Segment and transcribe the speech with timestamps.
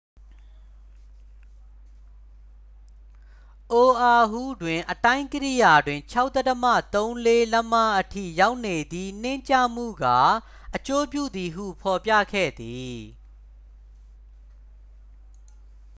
[3.71, 6.35] "အိုအာဟူတွင် အတိုင်းကိရိယာတွင် ၆.၃
[7.25, 10.05] ၄ လက်မအထိ ရောက်နေသည့် နှင်းကျမှုက
[10.75, 12.97] "အကျိုးပြု" သည်ဟု ဖော်ပြခဲ့သည်။